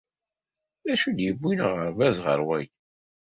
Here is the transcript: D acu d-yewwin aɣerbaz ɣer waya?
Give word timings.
D 0.83 0.87
acu 0.93 1.09
d-yewwin 1.17 1.65
aɣerbaz 1.67 2.17
ɣer 2.25 2.39
waya? 2.47 2.77